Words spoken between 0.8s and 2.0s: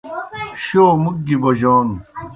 مُک گیُ بوجون